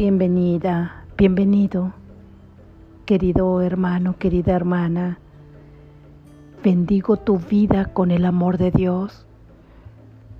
Bienvenida, 0.00 1.04
bienvenido, 1.18 1.92
querido 3.04 3.60
hermano, 3.60 4.16
querida 4.16 4.54
hermana. 4.54 5.18
Bendigo 6.64 7.18
tu 7.18 7.36
vida 7.36 7.92
con 7.92 8.10
el 8.10 8.24
amor 8.24 8.56
de 8.56 8.70
Dios. 8.70 9.26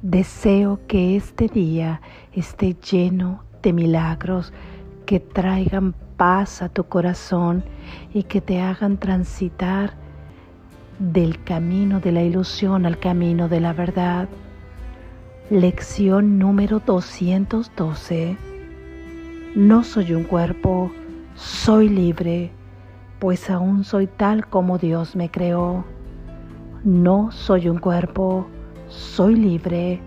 Deseo 0.00 0.80
que 0.86 1.14
este 1.14 1.48
día 1.48 2.00
esté 2.32 2.72
lleno 2.72 3.44
de 3.62 3.74
milagros 3.74 4.54
que 5.04 5.20
traigan 5.20 5.94
paz 6.16 6.62
a 6.62 6.70
tu 6.70 6.84
corazón 6.84 7.62
y 8.14 8.22
que 8.22 8.40
te 8.40 8.62
hagan 8.62 8.96
transitar 8.96 9.92
del 10.98 11.44
camino 11.44 12.00
de 12.00 12.12
la 12.12 12.22
ilusión 12.22 12.86
al 12.86 12.98
camino 12.98 13.46
de 13.50 13.60
la 13.60 13.74
verdad. 13.74 14.26
Lección 15.50 16.38
número 16.38 16.80
212 16.80 18.49
no 19.54 19.82
soy 19.82 20.14
un 20.14 20.22
cuerpo, 20.22 20.92
soy 21.34 21.88
libre, 21.88 22.52
pues 23.18 23.50
aún 23.50 23.82
soy 23.82 24.06
tal 24.06 24.46
como 24.46 24.78
Dios 24.78 25.16
me 25.16 25.28
creó. 25.28 25.84
No 26.84 27.32
soy 27.32 27.68
un 27.68 27.78
cuerpo, 27.78 28.46
soy 28.88 29.34
libre, 29.34 30.00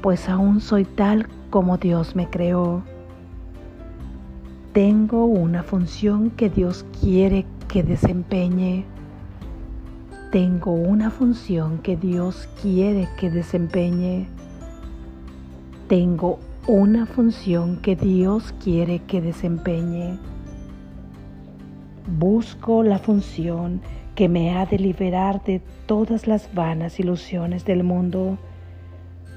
pues 0.00 0.28
aún 0.28 0.60
soy 0.60 0.84
tal 0.84 1.28
como 1.50 1.76
Dios 1.76 2.16
me 2.16 2.30
creó. 2.30 2.82
Tengo 4.72 5.26
una 5.26 5.62
función 5.62 6.30
que 6.30 6.48
Dios 6.48 6.86
quiere 7.00 7.44
que 7.68 7.82
desempeñe. 7.82 8.86
Tengo 10.32 10.72
una 10.72 11.10
función 11.10 11.78
que 11.78 11.96
Dios 11.96 12.48
quiere 12.62 13.06
que 13.18 13.30
desempeñe. 13.30 14.28
Tengo 15.88 16.38
una 16.68 17.06
función 17.06 17.80
que 17.80 17.96
Dios 17.96 18.54
quiere 18.62 18.98
que 18.98 19.22
desempeñe. 19.22 20.18
Busco 22.18 22.82
la 22.82 22.98
función 22.98 23.80
que 24.14 24.28
me 24.28 24.54
ha 24.54 24.66
de 24.66 24.78
liberar 24.78 25.42
de 25.44 25.62
todas 25.86 26.26
las 26.26 26.52
vanas 26.52 27.00
ilusiones 27.00 27.64
del 27.64 27.84
mundo. 27.84 28.36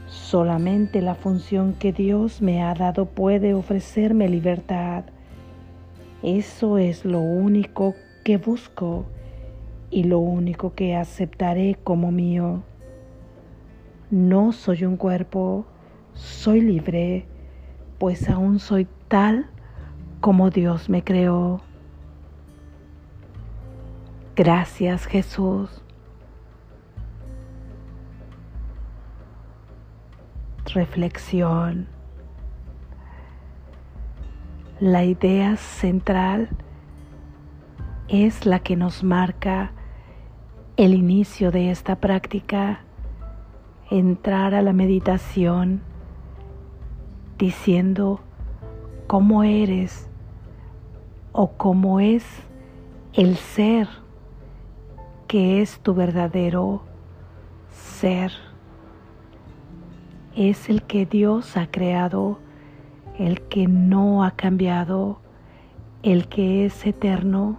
Solamente 0.08 1.02
la 1.02 1.16
función 1.16 1.74
que 1.74 1.94
Dios 1.94 2.42
me 2.42 2.64
ha 2.64 2.74
dado 2.74 3.06
puede 3.06 3.54
ofrecerme 3.54 4.28
libertad. 4.28 5.06
Eso 6.24 6.78
es 6.78 7.06
lo 7.06 7.22
único 7.22 7.96
que 8.26 8.36
busco 8.36 9.06
y 9.90 10.04
lo 10.04 10.20
único 10.20 10.74
que 10.74 10.98
aceptaré 10.98 11.78
como 11.82 12.12
mío. 12.12 12.64
No 14.09 14.52
soy 14.52 14.84
un 14.84 14.98
cuerpo, 14.98 15.66
soy 16.14 16.62
libre, 16.62 17.26
pues 18.00 18.30
aún 18.30 18.59
soy 18.59 18.88
tal 19.08 19.50
como 20.20 20.50
Dios 20.50 20.90
me 20.90 21.03
creó. 21.03 21.62
Gracias 24.36 25.06
Jesús. 25.06 25.84
Reflexión. 30.73 31.88
La 34.80 35.03
idea 35.03 35.58
central 35.58 36.50
es 38.08 38.46
la 38.46 38.59
que 38.59 38.75
nos 38.75 39.03
marca 39.03 39.73
el 40.78 40.94
inicio 40.94 41.52
de 41.52 41.70
esta 41.70 41.98
práctica, 41.98 42.81
entrar 43.90 44.56
a 44.56 44.62
la 44.62 44.73
meditación 44.73 45.81
diciendo 47.42 48.20
cómo 49.08 49.44
eres 49.44 50.08
o 51.31 51.47
cómo 51.53 52.00
es 52.00 52.24
el 53.13 53.35
ser 53.35 53.90
que 55.28 55.59
es 55.59 55.80
tu 55.80 55.96
verdadero 55.96 56.84
ser. 57.72 58.31
Es 60.35 60.69
el 60.69 60.84
que 60.84 61.07
Dios 61.07 61.57
ha 61.57 61.66
creado, 61.72 62.38
el 63.18 63.41
que 63.41 63.68
no 63.68 64.24
ha 64.24 64.31
cambiado, 64.31 65.18
el 66.03 66.28
que 66.28 66.66
es 66.66 66.85
eterno, 66.85 67.57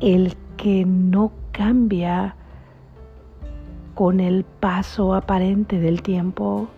el 0.00 0.36
que 0.56 0.84
no 0.84 1.32
cambia 1.50 2.36
con 3.96 4.20
el 4.20 4.44
paso 4.44 5.12
aparente 5.12 5.80
del 5.80 6.00
tiempo 6.00 6.68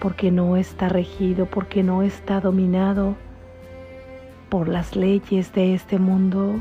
porque 0.00 0.30
no 0.30 0.56
está 0.56 0.88
regido, 0.88 1.46
porque 1.46 1.82
no 1.82 2.02
está 2.02 2.40
dominado 2.40 3.16
por 4.48 4.68
las 4.68 4.94
leyes 4.96 5.52
de 5.52 5.74
este 5.74 5.98
mundo, 5.98 6.54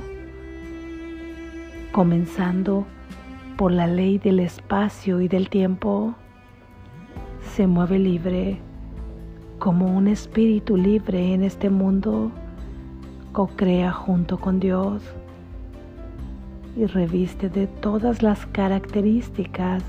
comenzando 1.91 2.85
por 3.57 3.71
la 3.71 3.87
ley 3.87 4.17
del 4.17 4.39
espacio 4.39 5.21
y 5.21 5.27
del 5.27 5.49
tiempo, 5.49 6.15
se 7.55 7.67
mueve 7.67 7.99
libre 7.99 8.57
como 9.59 9.95
un 9.95 10.07
espíritu 10.07 10.75
libre 10.77 11.33
en 11.33 11.43
este 11.43 11.69
mundo, 11.69 12.31
co-crea 13.31 13.91
junto 13.91 14.37
con 14.37 14.59
Dios 14.59 15.03
y 16.75 16.85
reviste 16.85 17.49
de 17.49 17.67
todas 17.67 18.21
las 18.21 18.45
características 18.47 19.83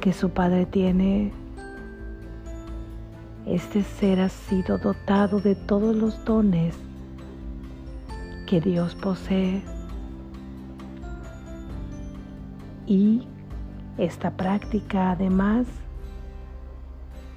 que 0.00 0.12
su 0.12 0.30
Padre 0.30 0.66
tiene 0.66 1.30
este 3.46 3.82
ser 3.82 4.20
ha 4.20 4.28
sido 4.28 4.78
dotado 4.78 5.40
de 5.40 5.54
todos 5.54 5.96
los 5.96 6.24
dones 6.24 6.76
que 8.46 8.60
Dios 8.60 8.94
posee. 8.94 9.62
Y 12.86 13.26
esta 13.98 14.30
práctica 14.30 15.12
además 15.12 15.66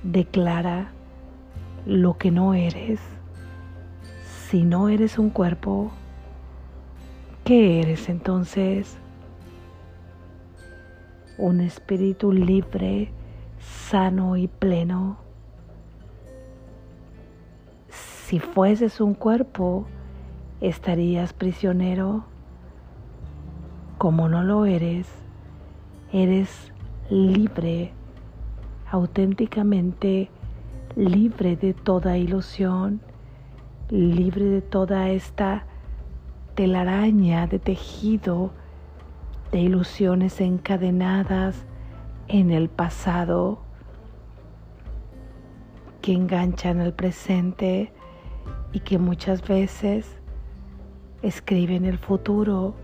declara 0.03 0.91
lo 1.85 2.17
que 2.17 2.31
no 2.31 2.53
eres. 2.53 2.99
Si 4.47 4.63
no 4.63 4.89
eres 4.89 5.17
un 5.17 5.31
cuerpo, 5.31 5.91
¿qué 7.43 7.81
eres 7.81 8.09
entonces? 8.09 8.97
Un 11.37 11.61
espíritu 11.61 12.31
libre, 12.31 13.11
sano 13.59 14.37
y 14.37 14.47
pleno 14.47 15.24
si 18.25 18.39
fueses 18.39 19.01
un 19.01 19.13
cuerpo, 19.13 19.85
estarías 20.59 21.31
prisionero. 21.31 22.23
Como 23.99 24.29
no 24.29 24.41
lo 24.41 24.65
eres, 24.65 25.07
eres 26.11 26.73
libre, 27.11 27.93
auténticamente 28.89 30.31
libre 30.95 31.55
de 31.55 31.75
toda 31.75 32.17
ilusión, 32.17 32.99
libre 33.91 34.45
de 34.45 34.61
toda 34.63 35.11
esta 35.11 35.67
telaraña 36.55 37.45
de 37.45 37.59
tejido 37.59 38.53
de 39.51 39.59
ilusiones 39.59 40.41
encadenadas 40.41 41.63
en 42.27 42.49
el 42.49 42.69
pasado 42.69 43.59
que 46.01 46.13
enganchan 46.13 46.79
al 46.79 46.93
presente 46.93 47.91
y 48.73 48.79
que 48.81 48.97
muchas 48.97 49.47
veces 49.47 50.19
escriben 51.21 51.85
el 51.85 51.97
futuro 51.97 52.75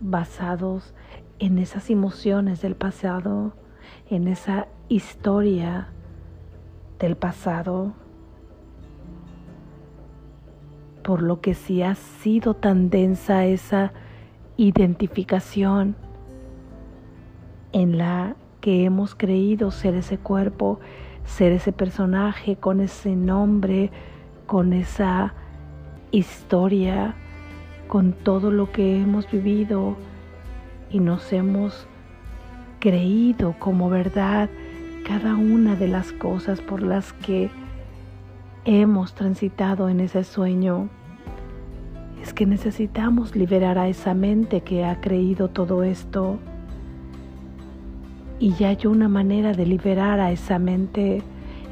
basados 0.00 0.94
en 1.38 1.58
esas 1.58 1.90
emociones 1.90 2.62
del 2.62 2.76
pasado, 2.76 3.54
en 4.08 4.28
esa 4.28 4.68
historia 4.88 5.88
del 6.98 7.16
pasado. 7.16 7.92
Por 11.02 11.22
lo 11.22 11.40
que 11.40 11.54
si 11.54 11.82
ha 11.82 11.94
sido 11.94 12.54
tan 12.54 12.90
densa 12.90 13.44
esa 13.44 13.92
identificación 14.56 15.96
en 17.72 17.98
la 17.98 18.36
que 18.60 18.84
hemos 18.84 19.14
creído 19.14 19.70
ser 19.70 19.94
ese 19.94 20.16
cuerpo, 20.16 20.80
ser 21.24 21.52
ese 21.52 21.72
personaje 21.72 22.56
con 22.56 22.80
ese 22.80 23.16
nombre, 23.16 23.90
con 24.46 24.72
esa 24.72 25.34
historia, 26.10 27.14
con 27.88 28.12
todo 28.12 28.50
lo 28.50 28.70
que 28.70 29.00
hemos 29.00 29.30
vivido 29.30 29.96
y 30.90 31.00
nos 31.00 31.32
hemos 31.32 31.86
creído 32.78 33.54
como 33.58 33.88
verdad 33.88 34.48
cada 35.06 35.34
una 35.34 35.74
de 35.74 35.88
las 35.88 36.12
cosas 36.12 36.60
por 36.60 36.82
las 36.82 37.12
que 37.12 37.50
hemos 38.64 39.14
transitado 39.14 39.88
en 39.88 40.00
ese 40.00 40.24
sueño. 40.24 40.88
Es 42.22 42.32
que 42.32 42.46
necesitamos 42.46 43.36
liberar 43.36 43.78
a 43.78 43.88
esa 43.88 44.14
mente 44.14 44.62
que 44.62 44.84
ha 44.84 45.00
creído 45.00 45.48
todo 45.48 45.82
esto. 45.82 46.38
Y 48.38 48.52
ya 48.54 48.68
hay 48.68 48.86
una 48.86 49.08
manera 49.08 49.52
de 49.52 49.66
liberar 49.66 50.20
a 50.20 50.30
esa 50.32 50.58
mente 50.58 51.22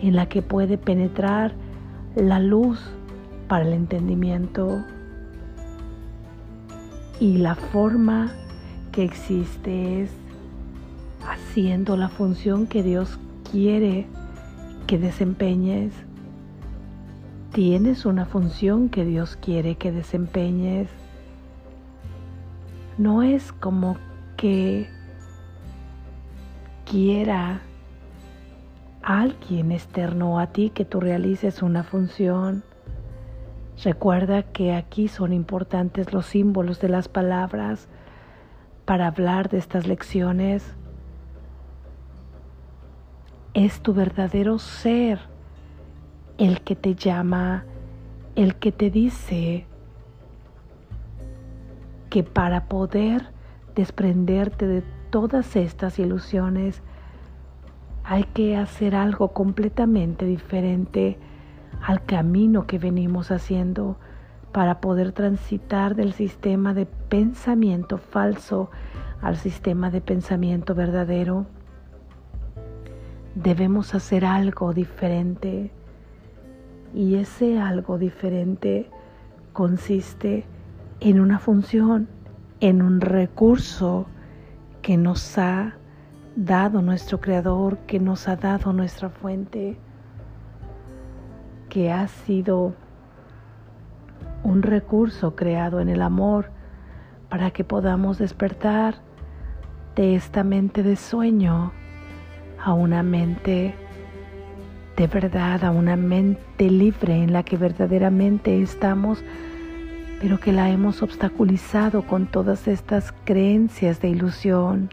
en 0.03 0.15
la 0.15 0.27
que 0.29 0.43
puede 0.43 0.79
penetrar 0.79 1.55
la 2.17 2.39
luz 2.39 2.79
para 3.49 3.65
el 3.65 3.73
entendimiento 3.73 4.85
y 7.21 7.39
la 7.39 7.55
forma 7.55 8.33
que 8.91 9.05
existe 9.05 10.03
es 10.03 10.11
haciendo 11.27 11.97
la 11.97 12.09
función 12.09 12.67
que 12.67 12.83
Dios 12.83 13.19
quiere 13.51 14.07
que 14.87 14.99
desempeñes. 14.99 15.93
Tienes 17.53 18.07
una 18.07 18.27
función 18.27 18.89
que 18.89 19.05
Dios 19.05 19.37
quiere 19.37 19.77
que 19.77 19.93
desempeñes. 19.93 20.89
No 22.99 23.23
es 23.23 23.53
como 23.53 23.97
que 24.37 24.89
quiera 26.85 27.61
alguien 29.03 29.73
externo 29.73 30.39
a 30.39 30.49
ti 30.49 30.71
que 30.71 30.85
tú 30.85 31.01
realices 31.01 31.63
una 31.63 31.83
función. 31.83 32.63
Recuerda 33.83 34.43
que 34.45 34.75
aquí 34.75 35.09
son 35.09 35.33
importantes 35.33 36.13
los 36.13 36.27
símbolos 36.27 36.81
de 36.81 36.89
las 36.89 37.09
palabras 37.09 37.89
para 38.85 39.09
hablar 39.09 39.49
de 39.49 39.59
estas 39.59 39.87
lecciones. 39.87 40.75
Es 43.55 43.81
tu 43.81 43.93
verdadero 43.93 44.59
ser 44.59 45.21
el 46.39 46.63
que 46.63 46.77
te 46.77 46.95
llama, 46.95 47.65
el 48.37 48.57
que 48.57 48.73
te 48.73 48.91
dice 48.91 49.67
que 52.09 52.23
para 52.23 52.67
poder 52.67 53.31
desprenderte 53.75 54.67
de 54.67 54.83
todas 55.11 55.57
estas 55.57 55.99
ilusiones 55.99 56.83
hay 58.05 58.25
que 58.25 58.57
hacer 58.57 58.95
algo 58.95 59.33
completamente 59.33 60.25
diferente 60.27 61.19
al 61.81 62.05
camino 62.05 62.67
que 62.67 62.79
venimos 62.79 63.31
haciendo 63.31 63.97
para 64.53 64.81
poder 64.81 65.13
transitar 65.13 65.95
del 65.95 66.13
sistema 66.13 66.75
de 66.75 66.87
pensamiento 66.87 67.99
falso 67.99 68.71
al 69.23 69.37
sistema 69.37 69.91
de 69.91 70.01
pensamiento 70.01 70.75
verdadero. 70.75 71.47
Debemos 73.35 73.95
hacer 73.95 74.25
algo 74.25 74.75
diferente 74.75 75.71
y 76.95 77.15
ese 77.15 77.59
algo 77.59 77.99
diferente 77.99 78.91
consiste 79.53 80.45
en 81.01 81.21
una 81.21 81.39
función, 81.39 82.09
en 82.61 82.83
un 82.83 83.01
recurso 83.01 84.07
que 84.83 84.97
nos 84.97 85.39
ha 85.39 85.77
dado 86.37 86.83
nuestro 86.83 87.21
Creador, 87.21 87.79
que 87.87 88.01
nos 88.01 88.29
ha 88.29 88.37
dado 88.37 88.73
nuestra 88.73 89.11
fuente, 89.11 89.77
que 91.69 91.91
ha 91.91 92.09
sido 92.09 92.75
un 94.43 94.63
recurso 94.63 95.37
creado 95.37 95.81
en 95.81 95.89
el 95.89 96.03
amor 96.03 96.51
para 97.29 97.51
que 97.51 97.65
podamos 97.65 98.19
despertar 98.19 98.97
de 99.95 100.15
esta 100.15 100.43
mente 100.45 100.83
de 100.83 100.97
sueño 100.97 101.73
a 102.63 102.73
una 102.73 103.03
mente 103.03 103.75
de 104.97 105.07
verdad, 105.07 105.65
a 105.65 105.71
una 105.71 105.97
mente 105.97 106.71
libre 106.71 107.15
en 107.15 107.33
la 107.33 107.43
que 107.43 107.57
verdaderamente 107.57 108.61
estamos, 108.61 109.25
pero 110.21 110.39
que 110.39 110.53
la 110.53 110.69
hemos 110.71 111.03
obstaculizado 111.03 112.03
con 112.03 112.27
todas 112.27 112.69
estas 112.69 113.13
creencias 113.25 114.01
de 114.01 114.11
ilusión. 114.11 114.91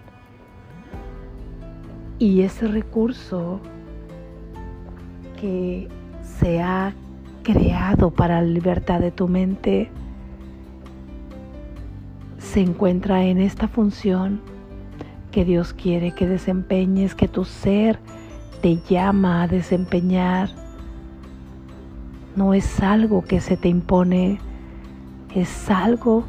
Y 2.19 2.41
ese 2.41 2.67
recurso 2.67 3.61
que 5.39 5.87
se 6.21 6.61
ha 6.61 6.93
creado 7.43 8.11
para 8.11 8.41
la 8.41 8.47
libertad 8.47 8.99
de 8.99 9.09
tu 9.09 9.29
mente 9.29 9.89
se 12.37 12.59
encuentra 12.59 13.23
en 13.23 13.39
esta 13.39 13.69
función 13.69 14.41
que 15.31 15.45
Dios 15.45 15.71
quiere 15.71 16.11
que 16.11 16.27
desempeñes, 16.27 17.15
que 17.15 17.29
tu 17.29 17.45
ser 17.45 17.99
te 18.61 18.81
llama 18.89 19.43
a 19.43 19.47
desempeñar. 19.47 20.49
No 22.35 22.53
es 22.53 22.81
algo 22.81 23.23
que 23.23 23.39
se 23.39 23.55
te 23.55 23.69
impone, 23.69 24.39
es 25.33 25.69
algo 25.69 26.25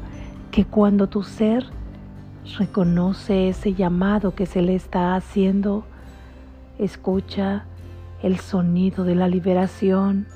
que 0.53 0.65
cuando 0.65 1.09
tu 1.09 1.25
ser 1.25 1.67
reconoce 2.59 3.49
ese 3.49 3.75
llamado 3.75 4.35
que 4.35 4.47
se 4.47 4.63
le 4.63 4.75
está 4.75 5.15
haciendo, 5.15 5.85
escucha 6.79 7.65
el 8.23 8.39
sonido 8.39 9.05
de 9.05 9.15
la 9.15 9.29
liberación 9.29 10.27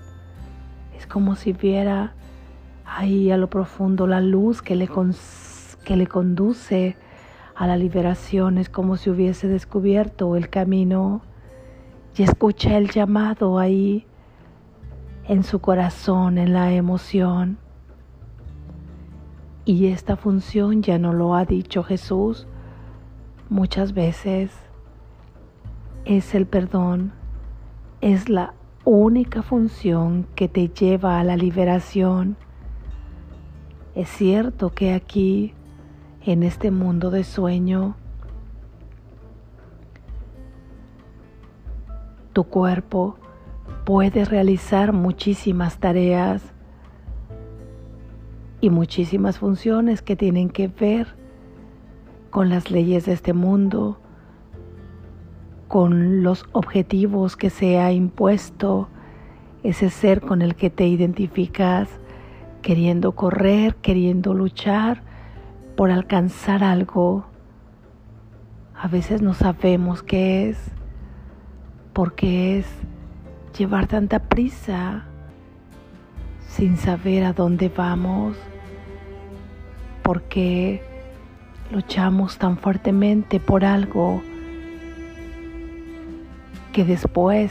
es 1.05 1.07
como 1.07 1.37
si 1.37 1.53
viera 1.53 2.15
ahí 2.87 3.31
a 3.31 3.37
lo 3.37 3.51
profundo 3.51 4.07
la 4.07 4.21
luz 4.21 4.63
que 4.63 4.75
le, 4.75 4.89
que 5.85 5.97
le 5.97 6.07
conduce 6.07 6.97
a 7.55 7.67
la 7.67 7.77
liberación. 7.77 8.57
Es 8.57 8.69
como 8.69 8.97
si 8.97 9.11
hubiese 9.11 9.49
descubierto 9.49 10.35
el 10.37 10.49
camino 10.49 11.23
y 12.17 12.23
escucha 12.23 12.79
el 12.79 12.91
llamado 12.91 13.59
ahí 13.59 14.07
en 15.29 15.43
su 15.45 15.59
corazón, 15.59 16.39
en 16.39 16.53
la 16.55 16.73
emoción. 16.73 17.59
Y 19.67 19.87
esta 19.87 20.17
función 20.17 20.83
ya 20.83 20.99
no 20.99 21.13
lo 21.15 21.35
ha 21.35 21.47
dicho 21.47 21.83
Jesús 21.83 22.47
muchas 23.49 23.95
veces. 23.95 24.51
Es 26.05 26.35
el 26.35 26.47
perdón, 26.47 27.13
es 28.03 28.29
la 28.29 28.53
única 28.85 29.43
función 29.43 30.27
que 30.35 30.49
te 30.49 30.69
lleva 30.69 31.19
a 31.19 31.25
la 31.25 31.37
liberación. 31.37 32.37
Es 33.95 34.11
cierto 34.11 34.75
que 34.75 34.93
aquí, 34.93 35.55
en 36.21 36.43
este 36.43 36.71
mundo 36.71 37.11
de 37.11 37.25
sueño, 37.25 37.97
tu 42.35 42.45
cuerpo 42.45 43.17
puede 43.87 44.27
realizar 44.27 44.93
muchísimas 44.93 45.79
tareas 45.79 46.54
y 48.65 48.71
muchísimas 48.71 49.41
funciones 49.41 50.01
que 50.01 50.17
tienen 50.17 50.49
que 50.49 50.69
ver 50.69 51.09
con 52.31 52.49
las 52.49 52.71
leyes 52.71 53.05
de 53.05 53.13
este 53.13 53.35
mundo, 53.35 54.01
con 55.69 56.23
los 56.23 56.47
objetivos 56.53 57.37
que 57.37 57.51
se 57.51 57.79
ha 57.79 57.93
impuesto, 57.93 58.89
ese 59.63 59.91
ser 59.91 60.23
con 60.23 60.41
el 60.41 60.55
que 60.55 60.71
te 60.71 60.87
identificas, 60.87 61.91
queriendo 62.63 63.13
correr, 63.13 63.75
queriendo 63.77 64.33
luchar 64.33 65.03
por 65.77 65.91
alcanzar 65.91 66.65
algo. 66.65 67.27
A 68.75 68.89
veces 68.89 69.21
no 69.21 69.35
sabemos 69.35 70.03
qué 70.03 70.49
es, 70.49 70.59
porque 71.93 72.61
es 72.61 72.67
llevar 73.59 73.89
tanta 73.89 74.21
prisa 74.21 75.05
sin 76.49 76.79
saber 76.79 77.25
a 77.25 77.35
dónde 77.35 77.69
vamos, 77.69 78.39
porque 80.05 80.81
luchamos 81.73 82.39
tan 82.39 82.59
fuertemente 82.59 83.41
por 83.41 83.65
algo 83.65 84.23
que 86.73 86.85
después, 86.85 87.51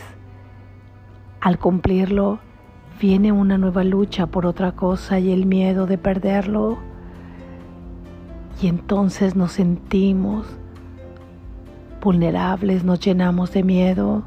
al 1.41 1.57
cumplirlo, 1.57 2.39
viene 3.01 3.31
una 3.31 3.57
nueva 3.57 3.83
lucha 3.83 4.27
por 4.27 4.45
otra 4.45 4.73
cosa 4.73 5.19
y 5.19 5.31
el 5.31 5.45
miedo 5.45 5.87
de 5.87 5.97
perderlo. 5.97 6.77
Y 8.61 8.67
entonces 8.67 9.35
nos 9.35 9.53
sentimos 9.53 10.45
vulnerables, 12.01 12.83
nos 12.83 12.99
llenamos 12.99 13.51
de 13.51 13.63
miedo 13.63 14.23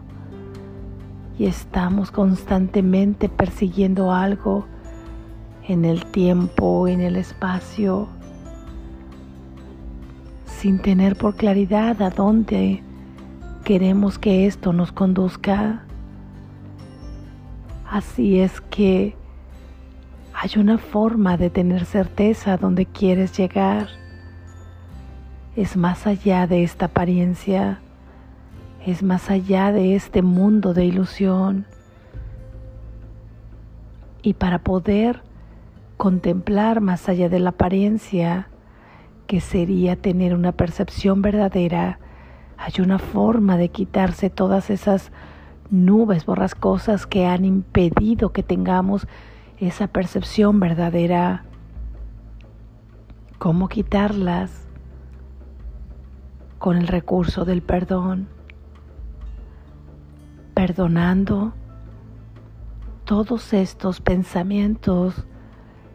y 1.39 1.47
estamos 1.47 2.11
constantemente 2.11 3.29
persiguiendo 3.29 4.13
algo 4.13 4.67
en 5.69 5.85
el 5.85 6.07
tiempo, 6.07 6.89
en 6.89 7.01
el 7.01 7.17
espacio, 7.17 8.09
sin 10.57 10.79
tener 10.79 11.17
por 11.17 11.37
claridad 11.37 12.01
a 12.01 12.09
dónde 12.09 12.83
queremos 13.63 14.19
que 14.19 14.47
esto 14.47 14.73
nos 14.73 14.91
conduzca. 14.91 15.83
Así 17.89 18.41
es 18.41 18.63
que 18.63 19.15
hay 20.33 20.51
una 20.59 20.79
forma 20.79 21.37
de 21.37 21.51
tener 21.51 21.85
certeza 21.85 22.57
donde 22.57 22.87
quieres 22.87 23.37
llegar. 23.37 23.89
Es 25.57 25.77
más 25.77 26.07
allá 26.07 26.47
de 26.47 26.63
esta 26.63 26.87
apariencia, 26.87 27.81
es 28.85 29.03
más 29.03 29.31
allá 29.31 29.73
de 29.73 29.95
este 29.95 30.23
mundo 30.23 30.73
de 30.73 30.87
ilusión. 30.87 31.67
Y 34.23 34.35
para 34.35 34.61
poder 34.61 35.23
contemplar 35.99 36.81
más 36.81 37.11
allá 37.11 37.29
de 37.29 37.41
la 37.41 37.51
apariencia, 37.51 38.49
que 39.27 39.41
sería 39.41 39.97
tener 39.97 40.35
una 40.35 40.53
percepción 40.53 41.23
verdadera, 41.23 41.99
hay 42.57 42.81
una 42.81 42.99
forma 42.99 43.57
de 43.57 43.69
quitarse 43.69 44.31
todas 44.31 44.71
esas 44.71 45.13
nubes 45.71 46.25
borrascosas 46.27 47.07
que 47.07 47.27
han 47.27 47.45
impedido 47.45 48.33
que 48.33 48.43
tengamos 48.43 49.07
esa 49.59 49.89
percepción 49.89 50.61
verdadera. 50.61 51.45
¿Cómo 53.39 53.69
quitarlas? 53.69 54.67
Con 56.59 56.79
el 56.79 56.87
recurso 56.87 57.45
del 57.45 57.63
perdón. 57.63 58.29
Perdonando 60.55 61.53
todos 63.05 63.53
estos 63.53 64.01
pensamientos 64.01 65.27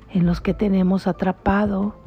en 0.09 0.25
los 0.25 0.41
que 0.41 0.53
tenemos 0.53 1.07
atrapado 1.07 2.00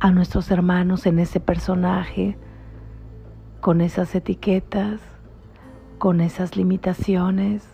a 0.00 0.10
nuestros 0.10 0.50
hermanos 0.50 1.06
en 1.06 1.18
ese 1.18 1.40
personaje, 1.40 2.36
con 3.60 3.80
esas 3.80 4.14
etiquetas, 4.14 5.00
con 5.98 6.20
esas 6.20 6.56
limitaciones, 6.56 7.64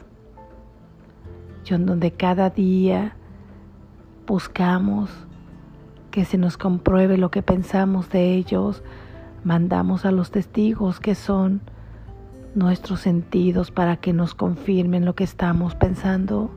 y 1.69 1.75
en 1.75 1.87
donde 1.87 2.13
cada 2.13 2.51
día 2.51 3.17
buscamos 4.27 5.11
que 6.11 6.25
se 6.25 6.39
nos 6.39 6.57
compruebe 6.57 7.19
lo 7.19 7.31
que 7.31 7.43
pensamos 7.43 8.09
de 8.09 8.35
ellos, 8.35 8.83
mandamos 9.43 10.05
a 10.05 10.11
los 10.11 10.31
testigos 10.31 11.01
que 11.01 11.15
son 11.15 11.61
nuestros 12.55 13.01
sentidos 13.01 13.71
para 13.71 13.97
que 13.97 14.13
nos 14.13 14.35
confirmen 14.35 15.05
lo 15.05 15.15
que 15.15 15.25
estamos 15.25 15.75
pensando. 15.75 16.51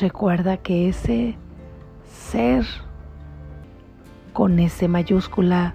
Recuerda 0.00 0.56
que 0.56 0.88
ese 0.88 1.36
ser 2.06 2.66
con 4.36 4.58
ese 4.58 4.86
mayúscula 4.86 5.72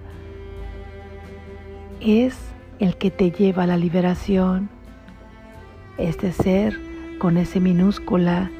es 2.00 2.38
el 2.78 2.96
que 2.96 3.10
te 3.10 3.32
lleva 3.32 3.64
a 3.64 3.66
la 3.66 3.76
liberación. 3.76 4.68
Este 5.98 6.30
ser 6.30 6.78
con 7.18 7.38
ese 7.38 7.58
minúscula 7.58 8.52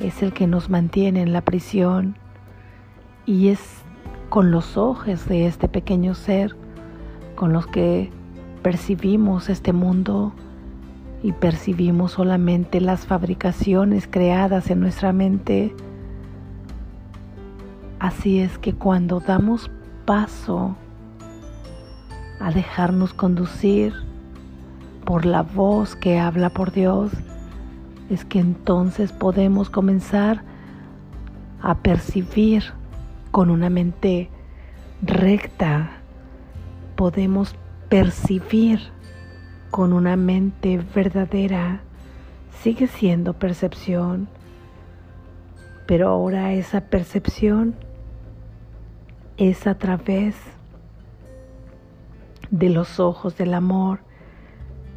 es 0.00 0.22
el 0.22 0.34
que 0.34 0.46
nos 0.46 0.68
mantiene 0.68 1.22
en 1.22 1.32
la 1.32 1.40
prisión 1.40 2.18
y 3.24 3.48
es 3.48 3.60
con 4.28 4.50
los 4.50 4.76
ojos 4.76 5.26
de 5.26 5.46
este 5.46 5.66
pequeño 5.66 6.14
ser 6.14 6.54
con 7.34 7.54
los 7.54 7.66
que 7.66 8.10
percibimos 8.62 9.48
este 9.48 9.72
mundo 9.72 10.34
y 11.22 11.32
percibimos 11.32 12.12
solamente 12.12 12.82
las 12.82 13.06
fabricaciones 13.06 14.08
creadas 14.10 14.68
en 14.68 14.80
nuestra 14.80 15.14
mente 15.14 15.74
Así 18.00 18.38
es 18.38 18.58
que 18.58 18.74
cuando 18.74 19.18
damos 19.18 19.70
paso 20.04 20.76
a 22.38 22.52
dejarnos 22.52 23.12
conducir 23.12 23.92
por 25.04 25.26
la 25.26 25.42
voz 25.42 25.96
que 25.96 26.18
habla 26.18 26.50
por 26.50 26.70
Dios, 26.70 27.10
es 28.08 28.24
que 28.24 28.38
entonces 28.38 29.10
podemos 29.10 29.68
comenzar 29.68 30.42
a 31.60 31.78
percibir 31.78 32.62
con 33.32 33.50
una 33.50 33.68
mente 33.68 34.30
recta, 35.02 35.90
podemos 36.94 37.56
percibir 37.88 38.80
con 39.72 39.92
una 39.92 40.14
mente 40.14 40.80
verdadera, 40.94 41.80
sigue 42.62 42.86
siendo 42.86 43.32
percepción, 43.32 44.28
pero 45.86 46.10
ahora 46.10 46.52
esa 46.52 46.82
percepción 46.82 47.74
es 49.38 49.68
a 49.68 49.78
través 49.78 50.34
de 52.50 52.70
los 52.70 52.98
ojos 52.98 53.36
del 53.36 53.54
amor, 53.54 54.00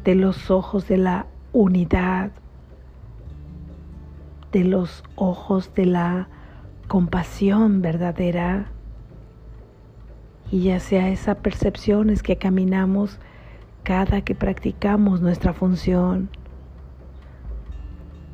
de 0.04 0.16
los 0.16 0.50
ojos 0.50 0.88
de 0.88 0.98
la 0.98 1.26
unidad, 1.52 2.32
de 4.50 4.64
los 4.64 5.04
ojos 5.14 5.72
de 5.74 5.86
la 5.86 6.28
compasión 6.88 7.82
verdadera. 7.82 8.66
Y 10.50 10.64
ya 10.64 10.80
sea 10.80 11.08
esa 11.08 11.36
percepción 11.36 12.10
es 12.10 12.22
que 12.22 12.36
caminamos 12.36 13.20
cada 13.84 14.22
que 14.22 14.34
practicamos 14.34 15.20
nuestra 15.20 15.52
función. 15.52 16.28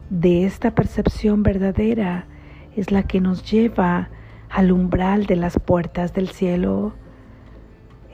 De 0.08 0.44
esta 0.46 0.74
percepción 0.74 1.42
verdadera 1.42 2.26
es 2.74 2.90
la 2.90 3.02
que 3.02 3.20
nos 3.20 3.48
lleva 3.48 4.08
al 4.50 4.72
umbral 4.72 5.26
de 5.26 5.36
las 5.36 5.58
puertas 5.58 6.14
del 6.14 6.28
cielo, 6.28 6.94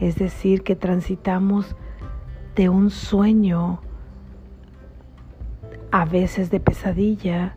es 0.00 0.16
decir, 0.16 0.62
que 0.62 0.76
transitamos 0.76 1.76
de 2.56 2.68
un 2.68 2.90
sueño, 2.90 3.80
a 5.90 6.04
veces 6.04 6.50
de 6.50 6.60
pesadilla, 6.60 7.56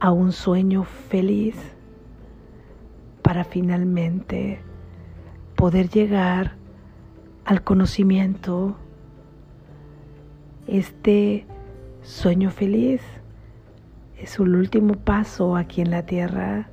a 0.00 0.10
un 0.10 0.32
sueño 0.32 0.84
feliz, 0.84 1.56
para 3.22 3.44
finalmente 3.44 4.60
poder 5.56 5.88
llegar 5.88 6.54
al 7.44 7.62
conocimiento. 7.62 8.76
Este 10.66 11.46
sueño 12.02 12.50
feliz 12.50 13.02
es 14.18 14.38
el 14.38 14.54
último 14.54 14.94
paso 14.94 15.56
aquí 15.56 15.80
en 15.80 15.90
la 15.90 16.06
tierra 16.06 16.70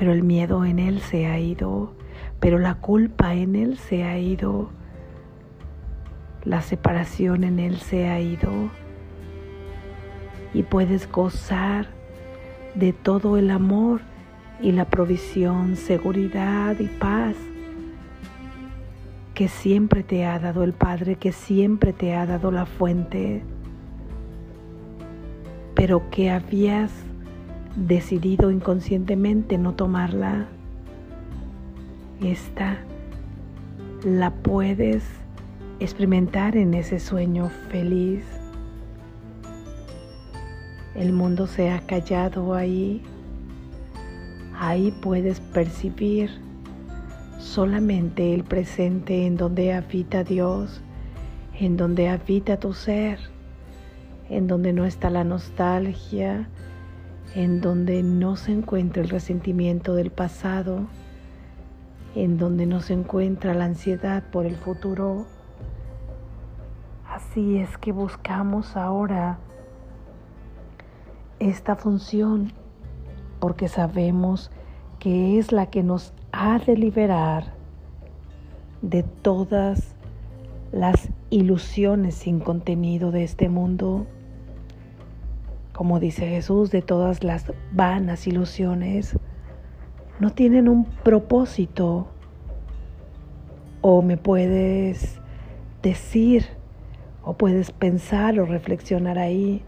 pero 0.00 0.14
el 0.14 0.22
miedo 0.22 0.64
en 0.64 0.78
él 0.78 1.02
se 1.02 1.26
ha 1.26 1.38
ido, 1.38 1.92
pero 2.40 2.58
la 2.58 2.76
culpa 2.76 3.34
en 3.34 3.54
él 3.54 3.76
se 3.76 4.02
ha 4.02 4.18
ido, 4.18 4.70
la 6.42 6.62
separación 6.62 7.44
en 7.44 7.58
él 7.58 7.76
se 7.76 8.08
ha 8.08 8.18
ido. 8.18 8.50
Y 10.54 10.62
puedes 10.62 11.06
gozar 11.12 11.88
de 12.74 12.94
todo 12.94 13.36
el 13.36 13.50
amor 13.50 14.00
y 14.58 14.72
la 14.72 14.86
provisión, 14.86 15.76
seguridad 15.76 16.80
y 16.80 16.86
paz 16.86 17.36
que 19.34 19.48
siempre 19.48 20.02
te 20.02 20.24
ha 20.24 20.38
dado 20.38 20.64
el 20.64 20.72
Padre, 20.72 21.16
que 21.16 21.32
siempre 21.32 21.92
te 21.92 22.14
ha 22.14 22.24
dado 22.24 22.50
la 22.50 22.64
fuente, 22.64 23.42
pero 25.74 26.08
que 26.08 26.30
habías 26.30 26.90
decidido 27.76 28.50
inconscientemente 28.50 29.58
no 29.58 29.74
tomarla, 29.74 30.46
esta 32.22 32.78
la 34.04 34.30
puedes 34.30 35.04
experimentar 35.78 36.56
en 36.56 36.74
ese 36.74 37.00
sueño 37.00 37.50
feliz. 37.70 38.24
El 40.94 41.12
mundo 41.12 41.46
se 41.46 41.70
ha 41.70 41.80
callado 41.80 42.54
ahí. 42.54 43.02
Ahí 44.58 44.92
puedes 45.00 45.40
percibir 45.40 46.30
solamente 47.38 48.34
el 48.34 48.44
presente 48.44 49.26
en 49.26 49.36
donde 49.36 49.72
habita 49.72 50.24
Dios, 50.24 50.82
en 51.58 51.76
donde 51.76 52.08
habita 52.08 52.58
tu 52.58 52.74
ser, 52.74 53.18
en 54.28 54.46
donde 54.46 54.74
no 54.74 54.84
está 54.84 55.08
la 55.08 55.24
nostalgia, 55.24 56.48
en 57.34 57.60
donde 57.60 58.02
no 58.02 58.36
se 58.36 58.52
encuentra 58.52 59.02
el 59.02 59.08
resentimiento 59.08 59.94
del 59.94 60.10
pasado, 60.10 60.86
en 62.14 62.38
donde 62.38 62.66
no 62.66 62.80
se 62.80 62.94
encuentra 62.94 63.54
la 63.54 63.66
ansiedad 63.66 64.24
por 64.32 64.46
el 64.46 64.56
futuro. 64.56 65.26
Así 67.08 67.58
es 67.58 67.78
que 67.78 67.92
buscamos 67.92 68.76
ahora 68.76 69.38
esta 71.38 71.76
función 71.76 72.52
porque 73.38 73.68
sabemos 73.68 74.50
que 74.98 75.38
es 75.38 75.52
la 75.52 75.66
que 75.66 75.82
nos 75.82 76.12
ha 76.32 76.58
de 76.58 76.76
liberar 76.76 77.54
de 78.82 79.02
todas 79.02 79.94
las 80.72 81.08
ilusiones 81.30 82.14
sin 82.14 82.40
contenido 82.40 83.10
de 83.10 83.24
este 83.24 83.48
mundo 83.48 84.06
como 85.80 85.98
dice 85.98 86.28
Jesús, 86.28 86.70
de 86.70 86.82
todas 86.82 87.24
las 87.24 87.54
vanas 87.72 88.26
ilusiones, 88.26 89.18
no 90.18 90.30
tienen 90.30 90.68
un 90.68 90.84
propósito. 90.84 92.06
O 93.80 94.02
me 94.02 94.18
puedes 94.18 95.22
decir, 95.82 96.44
o 97.22 97.32
puedes 97.32 97.70
pensar 97.70 98.38
o 98.38 98.44
reflexionar 98.44 99.18
ahí, 99.18 99.62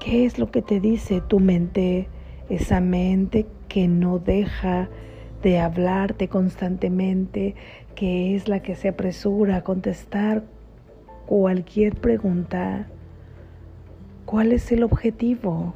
¿qué 0.00 0.24
es 0.24 0.40
lo 0.40 0.50
que 0.50 0.60
te 0.60 0.80
dice 0.80 1.20
tu 1.20 1.38
mente? 1.38 2.08
Esa 2.48 2.80
mente 2.80 3.46
que 3.68 3.86
no 3.86 4.18
deja 4.18 4.88
de 5.40 5.60
hablarte 5.60 6.26
constantemente, 6.26 7.54
que 7.94 8.34
es 8.34 8.48
la 8.48 8.58
que 8.58 8.74
se 8.74 8.88
apresura 8.88 9.58
a 9.58 9.62
contestar 9.62 10.42
cualquier 11.26 11.94
pregunta 11.94 12.88
¿Cuál 14.26 14.52
es 14.52 14.70
el 14.72 14.84
objetivo 14.84 15.74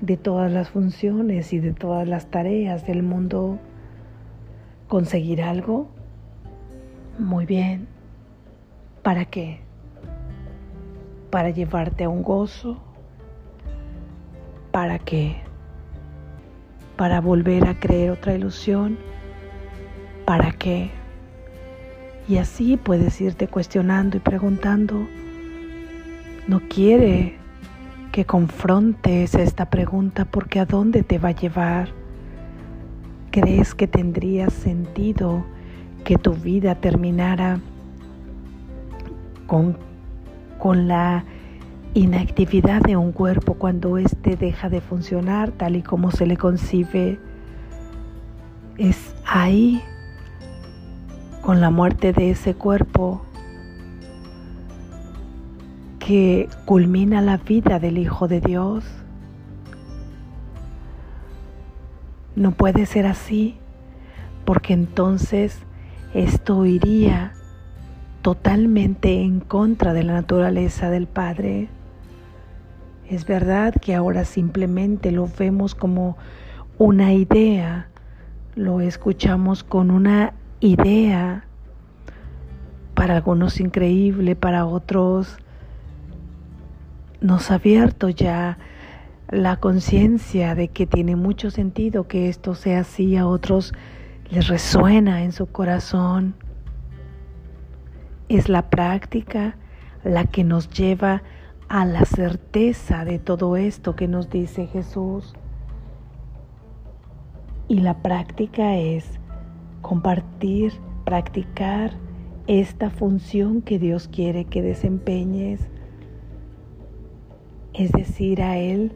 de 0.00 0.16
todas 0.16 0.52
las 0.52 0.68
funciones 0.70 1.52
y 1.52 1.58
de 1.58 1.72
todas 1.72 2.06
las 2.06 2.26
tareas 2.30 2.86
del 2.86 3.02
mundo? 3.02 3.58
¿Conseguir 4.88 5.42
algo? 5.42 5.88
Muy 7.18 7.46
bien. 7.46 7.88
¿Para 9.02 9.24
qué? 9.24 9.60
Para 11.30 11.50
llevarte 11.50 12.04
a 12.04 12.08
un 12.08 12.22
gozo. 12.22 12.78
¿Para 14.70 14.98
qué? 14.98 15.36
Para 16.96 17.20
volver 17.20 17.66
a 17.66 17.80
creer 17.80 18.10
otra 18.10 18.34
ilusión. 18.34 18.98
¿Para 20.26 20.52
qué? 20.52 20.90
Y 22.28 22.36
así 22.36 22.76
puedes 22.76 23.18
irte 23.20 23.48
cuestionando 23.48 24.18
y 24.18 24.20
preguntando. 24.20 25.06
No 26.46 26.60
quiere 26.68 27.37
que 28.18 28.24
confrontes 28.24 29.36
esta 29.36 29.70
pregunta 29.70 30.24
porque 30.24 30.58
a 30.58 30.66
dónde 30.66 31.04
te 31.04 31.20
va 31.20 31.28
a 31.28 31.36
llevar. 31.36 31.90
¿Crees 33.30 33.76
que 33.76 33.86
tendría 33.86 34.50
sentido 34.50 35.44
que 36.02 36.16
tu 36.16 36.32
vida 36.32 36.74
terminara 36.74 37.60
con, 39.46 39.78
con 40.58 40.88
la 40.88 41.24
inactividad 41.94 42.82
de 42.82 42.96
un 42.96 43.12
cuerpo 43.12 43.54
cuando 43.54 43.98
éste 43.98 44.34
deja 44.34 44.68
de 44.68 44.80
funcionar 44.80 45.52
tal 45.52 45.76
y 45.76 45.82
como 45.82 46.10
se 46.10 46.26
le 46.26 46.36
concibe? 46.36 47.20
Es 48.78 49.14
ahí 49.26 49.80
con 51.40 51.60
la 51.60 51.70
muerte 51.70 52.12
de 52.12 52.32
ese 52.32 52.54
cuerpo 52.54 53.22
que 56.08 56.48
culmina 56.64 57.20
la 57.20 57.36
vida 57.36 57.78
del 57.78 57.98
Hijo 57.98 58.28
de 58.28 58.40
Dios. 58.40 58.82
No 62.34 62.52
puede 62.52 62.86
ser 62.86 63.04
así, 63.04 63.58
porque 64.46 64.72
entonces 64.72 65.58
esto 66.14 66.64
iría 66.64 67.34
totalmente 68.22 69.20
en 69.20 69.40
contra 69.40 69.92
de 69.92 70.02
la 70.02 70.14
naturaleza 70.14 70.88
del 70.88 71.08
Padre. 71.08 71.68
Es 73.06 73.26
verdad 73.26 73.74
que 73.74 73.94
ahora 73.94 74.24
simplemente 74.24 75.12
lo 75.12 75.28
vemos 75.38 75.74
como 75.74 76.16
una 76.78 77.12
idea, 77.12 77.90
lo 78.54 78.80
escuchamos 78.80 79.62
con 79.62 79.90
una 79.90 80.32
idea, 80.60 81.44
para 82.94 83.16
algunos 83.16 83.60
increíble, 83.60 84.36
para 84.36 84.64
otros 84.64 85.38
nos 87.20 87.50
ha 87.50 87.54
abierto 87.54 88.08
ya 88.08 88.58
la 89.30 89.56
conciencia 89.56 90.54
de 90.54 90.68
que 90.68 90.86
tiene 90.86 91.16
mucho 91.16 91.50
sentido 91.50 92.08
que 92.08 92.28
esto 92.28 92.54
sea 92.54 92.80
así, 92.80 93.16
a 93.16 93.26
otros 93.26 93.72
les 94.30 94.48
resuena 94.48 95.22
en 95.22 95.32
su 95.32 95.46
corazón. 95.46 96.34
Es 98.28 98.48
la 98.48 98.70
práctica 98.70 99.56
la 100.04 100.24
que 100.24 100.44
nos 100.44 100.68
lleva 100.70 101.22
a 101.68 101.84
la 101.84 102.04
certeza 102.04 103.04
de 103.04 103.18
todo 103.18 103.56
esto 103.56 103.96
que 103.96 104.08
nos 104.08 104.30
dice 104.30 104.66
Jesús. 104.66 105.34
Y 107.68 107.80
la 107.80 108.02
práctica 108.02 108.76
es 108.76 109.18
compartir, 109.82 110.72
practicar 111.04 111.92
esta 112.46 112.88
función 112.88 113.60
que 113.60 113.78
Dios 113.78 114.08
quiere 114.08 114.46
que 114.46 114.62
desempeñes. 114.62 115.67
Es 117.74 117.92
decir, 117.92 118.42
a 118.42 118.58
Él, 118.58 118.92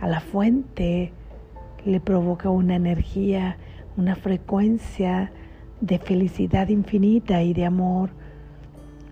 a 0.00 0.08
la 0.08 0.20
fuente, 0.20 1.12
le 1.84 2.00
provoca 2.00 2.50
una 2.50 2.76
energía, 2.76 3.56
una 3.96 4.16
frecuencia 4.16 5.32
de 5.80 5.98
felicidad 5.98 6.68
infinita 6.68 7.42
y 7.42 7.54
de 7.54 7.64
amor. 7.64 8.10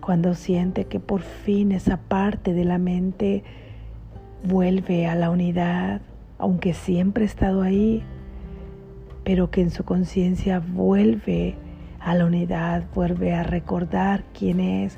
Cuando 0.01 0.35
siente 0.35 0.85
que 0.85 0.99
por 0.99 1.21
fin 1.21 1.71
esa 1.71 1.97
parte 1.97 2.53
de 2.53 2.65
la 2.65 2.77
mente 2.77 3.43
vuelve 4.43 5.07
a 5.07 5.15
la 5.15 5.29
unidad, 5.29 6.01
aunque 6.37 6.73
siempre 6.73 7.23
ha 7.23 7.27
estado 7.27 7.61
ahí, 7.61 8.03
pero 9.23 9.49
que 9.51 9.61
en 9.61 9.71
su 9.71 9.83
conciencia 9.83 10.59
vuelve 10.59 11.55
a 11.99 12.15
la 12.15 12.25
unidad, 12.25 12.85
vuelve 12.93 13.33
a 13.33 13.43
recordar 13.43 14.23
quién 14.37 14.59
es, 14.59 14.97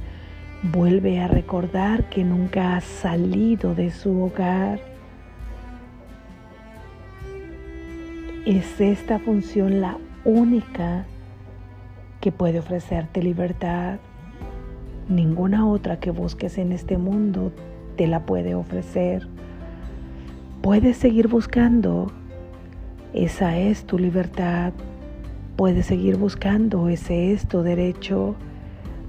vuelve 0.64 1.20
a 1.20 1.28
recordar 1.28 2.10
que 2.10 2.24
nunca 2.24 2.76
ha 2.76 2.82
salido 2.82 3.76
de 3.76 3.92
su 3.92 4.22
hogar. 4.22 4.80
Es 8.46 8.82
esta 8.82 9.20
función 9.20 9.80
la 9.82 9.98
única 10.26 11.06
que 12.20 12.32
puede 12.32 12.60
ofrecerte 12.60 13.24
libertad. 13.24 14.00
Ninguna 15.08 15.68
otra 15.68 16.00
que 16.00 16.12
busques 16.12 16.58
en 16.58 16.72
este 16.72 16.98
mundo 16.98 17.52
te 17.96 18.08
la 18.08 18.26
puede 18.26 18.56
ofrecer. 18.56 19.28
Puedes 20.62 20.98
seguir 20.98 21.30
buscando, 21.30 22.12
esa 23.14 23.58
es 23.58 23.86
tu 23.86 23.98
libertad. 23.98 24.74
Puedes 25.56 25.86
seguir 25.86 26.18
buscando, 26.18 26.90
ese 26.90 27.32
es 27.34 27.48
tu 27.48 27.62
derecho. 27.62 28.36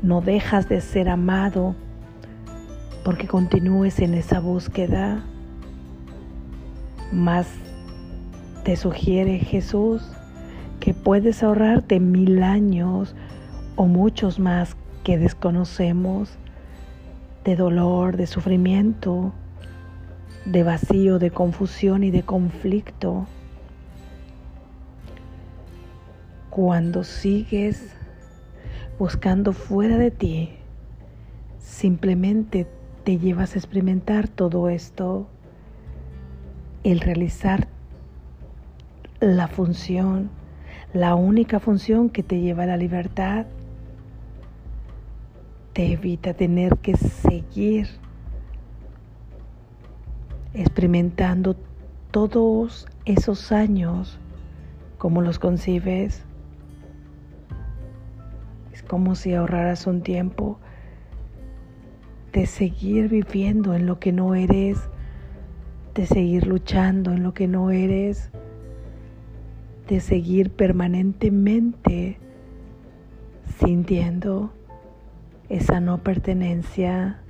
No 0.03 0.23
dejas 0.23 0.69
de 0.69 0.81
ser 0.81 1.09
amado 1.09 1.75
porque 3.05 3.27
continúes 3.27 3.99
en 3.99 4.15
esa 4.15 4.41
búsqueda. 4.41 5.23
Más 7.13 7.49
te 8.65 8.77
sugiere 8.77 9.39
Jesús 9.39 10.03
que 10.81 10.95
puedes 10.95 11.43
ahorrarte 11.43 12.01
mil 12.01 12.43
años 12.43 13.15
o 13.77 13.87
muchos 13.87 14.39
más 14.39 14.77
que 15.05 15.19
desconocemos 15.19 16.31
de 17.45 17.57
dolor, 17.57 18.17
de 18.17 18.27
sufrimiento, 18.27 19.33
de 20.45 20.63
vacío, 20.63 21.19
de 21.19 21.31
confusión 21.31 22.05
y 22.05 22.11
de 22.11 22.23
conflicto. 22.23 23.27
Cuando 26.49 27.05
sigues 27.05 27.95
buscando 29.01 29.55
fuera 29.55 29.97
de 29.97 30.11
ti, 30.11 30.51
simplemente 31.59 32.67
te 33.03 33.17
llevas 33.17 33.55
a 33.55 33.59
experimentar 33.59 34.29
todo 34.29 34.69
esto, 34.69 35.27
el 36.85 37.01
realizar 37.01 37.67
la 39.19 39.49
función, 39.49 40.29
la 40.93 41.15
única 41.15 41.61
función 41.61 42.11
que 42.11 42.23
te 42.23 42.41
lleva 42.41 42.65
a 42.65 42.67
la 42.67 42.77
libertad, 42.77 43.47
te 45.73 45.95
evita 45.95 46.35
tener 46.35 46.77
que 46.77 46.95
seguir 46.95 47.89
experimentando 50.53 51.57
todos 52.11 52.87
esos 53.07 53.51
años 53.51 54.19
como 54.99 55.23
los 55.23 55.39
concibes 55.39 56.23
como 58.91 59.15
si 59.15 59.35
ahorraras 59.35 59.87
un 59.87 60.03
tiempo 60.03 60.59
de 62.33 62.47
seguir 62.47 63.09
viviendo 63.09 63.73
en 63.75 63.87
lo 63.87 64.01
que 64.01 64.11
no 64.11 64.35
eres, 64.35 64.81
de 65.95 66.07
seguir 66.07 66.49
luchando 66.49 67.13
en 67.13 67.23
lo 67.23 67.33
que 67.33 67.47
no 67.47 67.71
eres, 67.71 68.33
de 69.87 70.01
seguir 70.01 70.51
permanentemente 70.51 72.19
sintiendo 73.61 74.53
esa 75.49 75.79
no 75.79 76.03
pertenencia. 76.03 77.21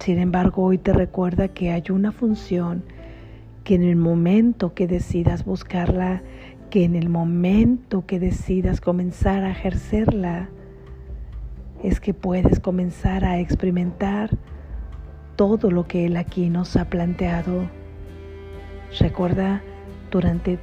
Sin 0.00 0.18
embargo, 0.18 0.64
hoy 0.64 0.78
te 0.78 0.92
recuerda 0.92 1.46
que 1.46 1.70
hay 1.70 1.84
una 1.90 2.10
función 2.10 2.82
que 3.62 3.76
en 3.76 3.84
el 3.84 3.94
momento 3.94 4.74
que 4.74 4.88
decidas 4.88 5.44
buscarla, 5.44 6.22
que 6.72 6.84
en 6.84 6.96
el 6.96 7.10
momento 7.10 8.06
que 8.06 8.18
decidas 8.18 8.80
comenzar 8.80 9.44
a 9.44 9.50
ejercerla, 9.50 10.48
es 11.82 12.00
que 12.00 12.14
puedes 12.14 12.60
comenzar 12.60 13.26
a 13.26 13.38
experimentar 13.40 14.30
todo 15.36 15.70
lo 15.70 15.86
que 15.86 16.06
Él 16.06 16.16
aquí 16.16 16.48
nos 16.48 16.74
ha 16.76 16.86
planteado. 16.86 17.68
Recuerda 18.98 19.60
durante 20.10 20.58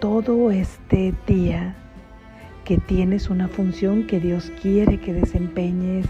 todo 0.00 0.50
este 0.50 1.14
día 1.26 1.74
que 2.66 2.76
tienes 2.76 3.30
una 3.30 3.48
función 3.48 4.06
que 4.06 4.20
Dios 4.20 4.52
quiere 4.60 5.00
que 5.00 5.14
desempeñes. 5.14 6.04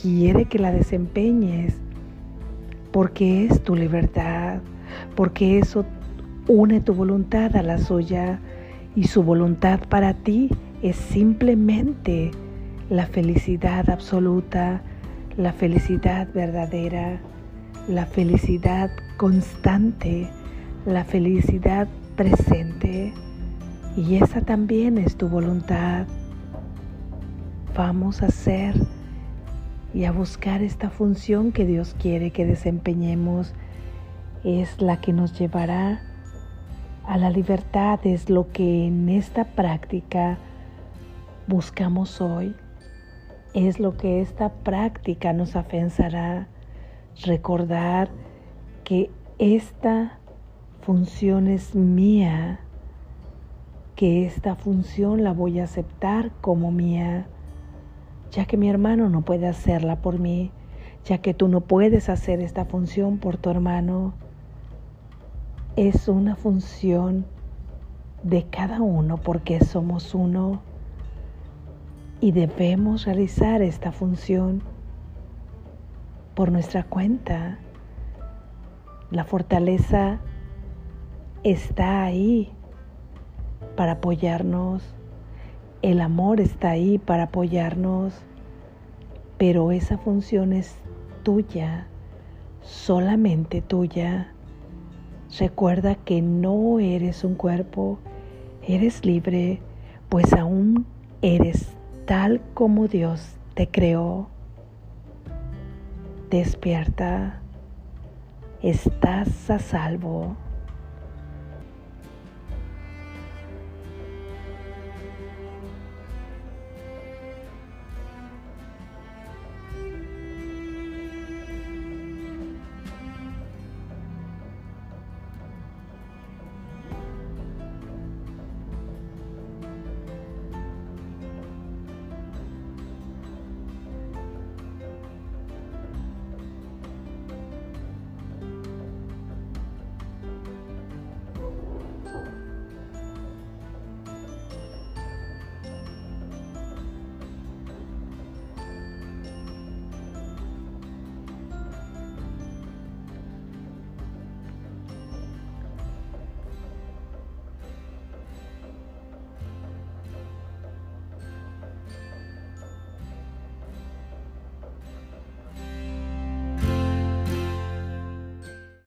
Quiere 0.00 0.46
que 0.46 0.58
la 0.58 0.72
desempeñes 0.72 1.76
porque 2.90 3.44
es 3.44 3.62
tu 3.62 3.76
libertad, 3.76 4.60
porque 5.14 5.58
eso 5.58 5.84
Une 6.48 6.80
tu 6.80 6.94
voluntad 6.94 7.56
a 7.56 7.62
la 7.62 7.76
suya 7.76 8.38
y 8.94 9.08
su 9.08 9.24
voluntad 9.24 9.80
para 9.88 10.14
ti 10.14 10.48
es 10.80 10.94
simplemente 10.94 12.30
la 12.88 13.06
felicidad 13.06 13.90
absoluta, 13.90 14.80
la 15.36 15.52
felicidad 15.52 16.28
verdadera, 16.32 17.20
la 17.88 18.06
felicidad 18.06 18.90
constante, 19.16 20.28
la 20.86 21.04
felicidad 21.04 21.88
presente, 22.14 23.12
Y 23.96 24.16
esa 24.16 24.42
también 24.42 24.98
es 24.98 25.16
tu 25.16 25.26
voluntad. 25.26 26.06
Vamos 27.74 28.22
a 28.22 28.26
hacer 28.26 28.74
y 29.94 30.04
a 30.04 30.12
buscar 30.12 30.62
esta 30.62 30.90
función 30.90 31.50
que 31.50 31.64
Dios 31.64 31.96
quiere 31.98 32.30
que 32.30 32.44
desempeñemos. 32.44 33.54
Es 34.44 34.80
la 34.82 35.00
que 35.00 35.14
nos 35.14 35.36
llevará 35.38 36.05
a 37.06 37.18
la 37.18 37.30
libertad, 37.30 38.00
es 38.04 38.30
lo 38.30 38.50
que 38.52 38.86
en 38.86 39.08
esta 39.08 39.44
práctica 39.44 40.38
buscamos 41.46 42.20
hoy. 42.20 42.54
Es 43.54 43.80
lo 43.80 43.96
que 43.96 44.20
esta 44.20 44.52
práctica 44.52 45.32
nos 45.32 45.56
afianzará. 45.56 46.48
Recordar 47.24 48.10
que 48.84 49.10
esta 49.38 50.18
función 50.82 51.48
es 51.48 51.74
mía, 51.74 52.60
que 53.94 54.26
esta 54.26 54.54
función 54.54 55.24
la 55.24 55.32
voy 55.32 55.60
a 55.60 55.64
aceptar 55.64 56.32
como 56.40 56.70
mía 56.70 57.26
ya 58.30 58.44
que 58.44 58.56
mi 58.56 58.68
hermano 58.68 59.08
no 59.08 59.22
puede 59.22 59.46
hacerla 59.46 60.02
por 60.02 60.18
mí, 60.18 60.50
ya 61.04 61.18
que 61.18 61.34
tú 61.34 61.48
no 61.48 61.62
puedes 61.62 62.08
hacer 62.08 62.40
esta 62.40 62.64
función 62.64 63.18
por 63.18 63.36
tu 63.36 63.50
hermano. 63.50 64.14
Es 65.76 66.08
una 66.08 66.36
función 66.36 67.26
de 68.22 68.44
cada 68.44 68.80
uno 68.80 69.18
porque 69.18 69.64
somos 69.64 70.14
uno 70.14 70.60
y 72.20 72.32
debemos 72.32 73.04
realizar 73.04 73.62
esta 73.62 73.92
función 73.92 74.62
por 76.34 76.50
nuestra 76.50 76.82
cuenta. 76.82 77.58
La 79.10 79.24
fortaleza 79.24 80.18
está 81.44 82.02
ahí 82.02 82.50
para 83.76 83.92
apoyarnos 83.92 84.96
el 85.82 86.00
amor 86.00 86.40
está 86.40 86.70
ahí 86.70 86.98
para 86.98 87.24
apoyarnos, 87.24 88.14
pero 89.38 89.70
esa 89.70 89.98
función 89.98 90.52
es 90.52 90.74
tuya, 91.22 91.86
solamente 92.62 93.60
tuya. 93.60 94.32
Recuerda 95.38 95.96
que 95.96 96.22
no 96.22 96.78
eres 96.78 97.24
un 97.24 97.34
cuerpo, 97.34 97.98
eres 98.66 99.04
libre, 99.04 99.60
pues 100.08 100.32
aún 100.32 100.86
eres 101.20 101.76
tal 102.06 102.40
como 102.54 102.88
Dios 102.88 103.36
te 103.54 103.68
creó. 103.68 104.28
Despierta, 106.30 107.40
estás 108.62 109.50
a 109.50 109.58
salvo. 109.58 110.36